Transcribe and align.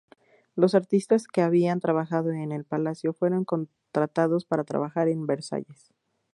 Los 0.55 0.73
artistas 0.73 1.27
que 1.27 1.43
habían 1.43 1.79
trabajado 1.79 2.31
en 2.31 2.51
el 2.51 2.65
palacio 2.65 3.13
fueron 3.13 3.45
contratados 3.45 4.45
para 4.45 4.63
trabajar 4.63 5.07
en 5.09 5.27
Versalles. 5.27 5.93